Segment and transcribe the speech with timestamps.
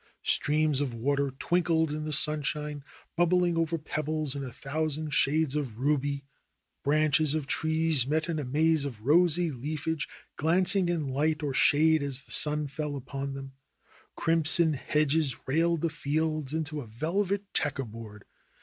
[0.23, 2.83] Streams of water twinkled in the sunshine,
[3.15, 6.25] bubbling over pebbles in a thousand shades of ruby.
[6.83, 10.07] Branches of trees met in a THE ROSE COLORED WORLD 15 maze of rosy leafage,
[10.37, 13.51] glancing in light or shade as the sun fell upon them.
[14.15, 18.25] Crimson hedges railed the fields into a velvet checker board.